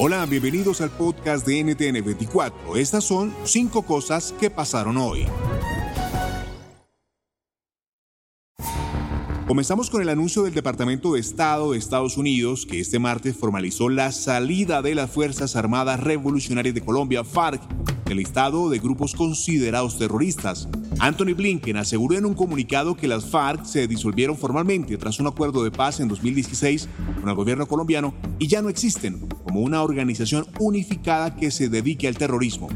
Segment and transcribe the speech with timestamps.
[0.00, 2.76] Hola, bienvenidos al podcast de NTN 24.
[2.76, 5.26] Estas son cinco cosas que pasaron hoy.
[9.48, 13.88] Comenzamos con el anuncio del Departamento de Estado de Estados Unidos que este martes formalizó
[13.88, 17.60] la salida de las Fuerzas Armadas Revolucionarias de Colombia, FARC,
[18.08, 20.66] del listado de grupos considerados terroristas.
[20.98, 25.62] Anthony Blinken aseguró en un comunicado que las FARC se disolvieron formalmente tras un acuerdo
[25.62, 26.88] de paz en 2016
[27.20, 32.08] con el gobierno colombiano y ya no existen como una organización unificada que se dedique
[32.08, 32.68] al terrorismo.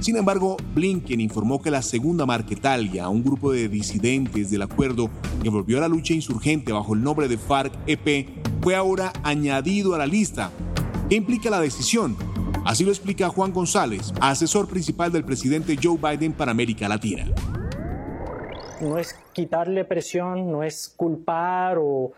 [0.00, 5.08] Sin embargo, Blinken informó que la segunda Marquetalia, un grupo de disidentes del acuerdo
[5.42, 8.28] que volvió a la lucha insurgente bajo el nombre de FARC-EP,
[8.60, 10.50] fue ahora añadido a la lista.
[11.08, 12.16] ¿Qué implica la decisión?
[12.64, 17.24] Así lo explica Juan González, asesor principal del presidente Joe Biden para América Latina.
[18.80, 22.12] No es quitarle presión, no es culpar o,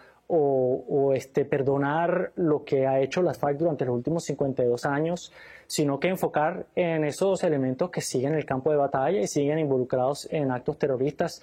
[1.14, 5.32] este, perdonar lo que ha hecho las FARC durante los últimos 52 años,
[5.66, 9.58] sino que enfocar en esos elementos que siguen en el campo de batalla y siguen
[9.58, 11.42] involucrados en actos terroristas.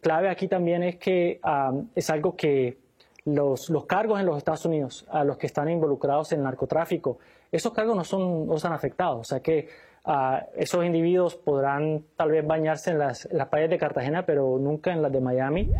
[0.00, 1.40] Clave aquí también es que
[1.94, 2.78] es algo que
[3.24, 7.18] los, los, cargos en los Estados Unidos, a los que están involucrados en narcotráfico,
[7.52, 9.20] esos cargos no son, no están afectados.
[9.20, 9.68] O sea que
[10.56, 14.92] esos individuos podrán tal vez bañarse en las, en las playas de Cartagena, pero nunca
[14.92, 15.70] en las de Miami.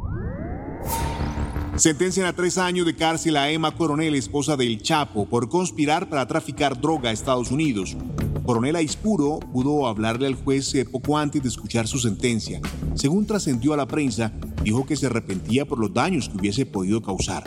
[1.76, 6.26] Sentencian a tres años de cárcel a Emma Coronel, esposa del Chapo, por conspirar para
[6.26, 7.96] traficar droga a Estados Unidos.
[8.44, 12.60] Coronel Aispuro pudo hablarle al juez eh, poco antes de escuchar su sentencia.
[12.94, 14.32] Según trascendió a la prensa,
[14.62, 17.44] dijo que se arrepentía por los daños que hubiese podido causar.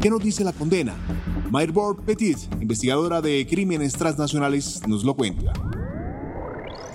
[0.00, 0.94] ¿Qué nos dice la condena?
[1.52, 5.52] Mayrbord Petit, investigadora de crímenes transnacionales, nos lo cuenta.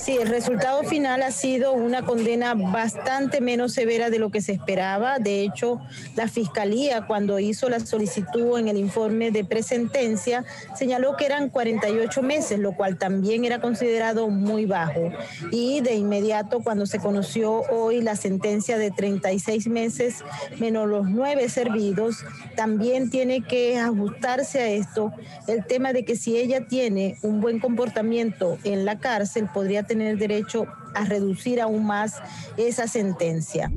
[0.07, 4.53] Sí, el resultado final ha sido una condena bastante menos severa de lo que se
[4.53, 5.19] esperaba.
[5.19, 5.81] De hecho,
[6.15, 10.45] la Fiscalía, cuando hizo la solicitud en el informe de presentencia,
[10.77, 15.11] señaló que eran 48 meses, lo cual también era considerado muy bajo.
[15.51, 20.23] Y de inmediato, cuando se conoció hoy la sentencia de 36 meses
[20.57, 22.23] menos los nueve servidos,
[22.55, 25.11] también tiene que ajustarse a esto
[25.47, 29.96] el tema de que si ella tiene un buen comportamiento en la cárcel, podría tener
[29.97, 32.15] derecho a reducir aún más
[32.57, 33.71] esa sentencia.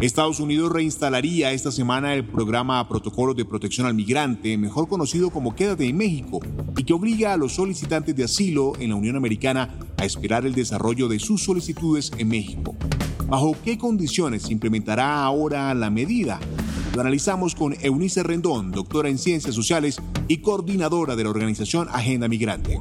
[0.00, 5.54] Estados Unidos reinstalaría esta semana el programa Protocolo de Protección al Migrante, mejor conocido como
[5.54, 6.40] Quédate en México,
[6.76, 10.54] y que obliga a los solicitantes de asilo en la Unión Americana a esperar el
[10.54, 12.74] desarrollo de sus solicitudes en México.
[13.28, 16.40] ¿Bajo qué condiciones se implementará ahora la medida?
[16.94, 22.28] Lo analizamos con Eunice Rendón, doctora en Ciencias Sociales y coordinadora de la organización Agenda
[22.28, 22.78] Migrante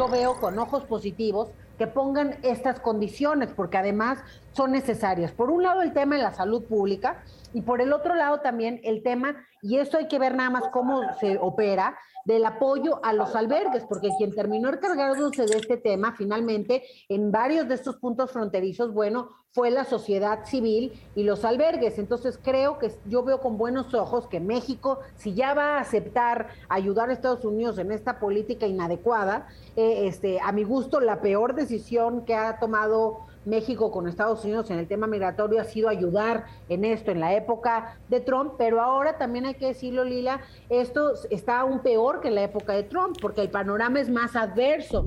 [0.00, 4.18] yo veo con ojos positivos que pongan estas condiciones, porque además
[4.52, 5.32] son necesarias.
[5.32, 7.22] Por un lado, el tema de la salud pública
[7.52, 10.68] y por el otro lado también el tema, y esto hay que ver nada más
[10.68, 16.14] cómo se opera, del apoyo a los albergues, porque quien terminó encargándose de este tema
[16.16, 21.98] finalmente en varios de estos puntos fronterizos, bueno, fue la sociedad civil y los albergues.
[21.98, 26.48] Entonces creo que yo veo con buenos ojos que México, si ya va a aceptar
[26.68, 31.54] ayudar a Estados Unidos en esta política inadecuada, eh, este, a mi gusto la peor
[31.54, 36.44] decisión que ha tomado México con Estados Unidos en el tema migratorio ha sido ayudar
[36.68, 41.12] en esto en la época de Trump, pero ahora también hay que decirlo, Lila, esto
[41.30, 45.06] está aún peor que en la época de Trump, porque el panorama es más adverso.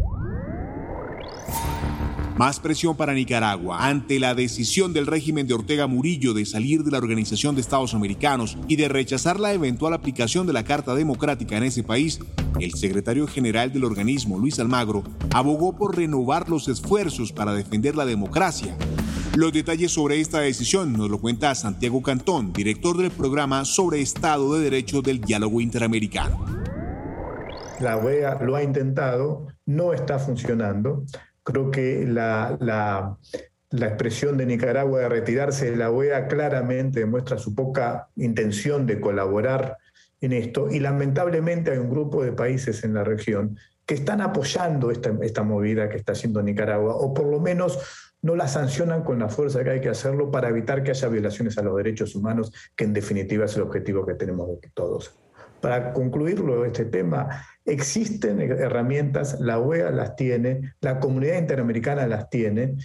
[2.37, 6.89] Más presión para Nicaragua ante la decisión del régimen de Ortega Murillo de salir de
[6.89, 11.57] la Organización de Estados Americanos y de rechazar la eventual aplicación de la Carta Democrática
[11.57, 12.19] en ese país.
[12.59, 18.05] El secretario general del organismo, Luis Almagro, abogó por renovar los esfuerzos para defender la
[18.05, 18.75] democracia.
[19.35, 24.55] Los detalles sobre esta decisión nos lo cuenta Santiago Cantón, director del programa sobre Estado
[24.55, 26.45] de Derecho del Diálogo Interamericano.
[27.79, 31.05] La OEA lo ha intentado, no está funcionando.
[31.43, 37.53] Creo que la, la, expresión de Nicaragua de retirarse de la OEA claramente demuestra su
[37.55, 39.77] poca intención de colaborar
[40.21, 44.91] en esto y lamentablemente hay un grupo de países en la región que están apoyando
[44.91, 47.79] esta, esta movida que está haciendo Nicaragua o por lo menos
[48.21, 51.57] no la sancionan con la fuerza que hay que hacerlo para evitar que haya violaciones
[51.57, 55.13] a los derechos humanos, que en definitiva es el objetivo que tenemos todos.
[55.63, 62.75] Para concluirlo, este tema, existen herramientas, la OEA las tiene, la comunidad interamericana las tiene,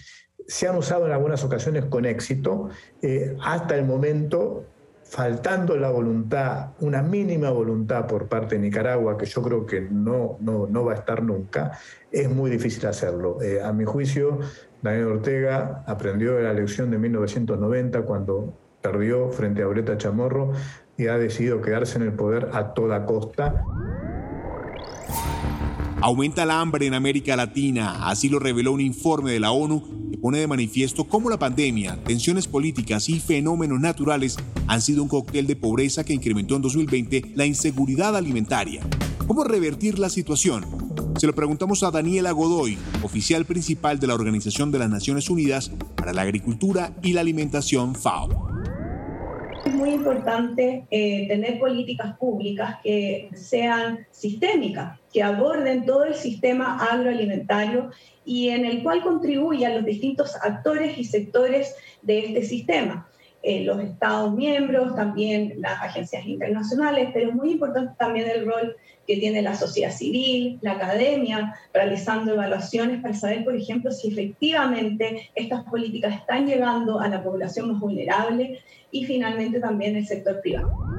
[0.47, 2.69] se han usado en algunas ocasiones con éxito,
[3.01, 4.63] eh, hasta el momento
[5.03, 10.37] faltando la voluntad, una mínima voluntad por parte de Nicaragua, que yo creo que no,
[10.39, 11.77] no, va a estar nunca,
[12.09, 13.41] es muy difícil hacerlo.
[13.41, 14.39] Eh, a mi juicio,
[14.81, 20.53] Daniel Ortega aprendió de la elección de 1990 cuando perdió frente a Breta Chamorro
[20.99, 23.63] y ha decidido quedarse en el poder a toda costa.
[26.01, 30.17] Aumenta el hambre en América Latina, así lo reveló un informe de la ONU que
[30.17, 34.37] pone de manifiesto cómo la pandemia, tensiones políticas y fenómenos naturales
[34.67, 38.81] han sido un cóctel de pobreza que incrementó en 2020 la inseguridad alimentaria.
[39.27, 40.65] ¿Cómo revertir la situación?
[41.17, 45.71] Se lo preguntamos a Daniela Godoy, oficial principal de la Organización de las Naciones Unidas
[45.95, 48.38] para la Agricultura y la Alimentación FAO.
[49.63, 56.77] Es muy importante eh, tener políticas públicas que sean sistémicas, que aborden todo el sistema
[56.77, 57.91] agroalimentario
[58.23, 63.09] y en el cual contribuyan los distintos actores y sectores de este sistema.
[63.41, 68.75] Eh, los Estados miembros, también las agencias internacionales, pero es muy importante también el rol
[69.07, 75.29] que tiene la sociedad civil, la academia, realizando evaluaciones para saber, por ejemplo, si efectivamente
[75.35, 78.59] estas políticas están llegando a la población más vulnerable
[78.91, 80.98] y finalmente también el sector privado.